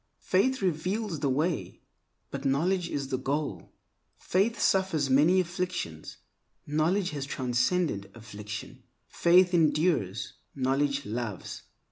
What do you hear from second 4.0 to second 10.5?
Faith suffers many afflictions; knowledge has transcended affliction. Faith endures;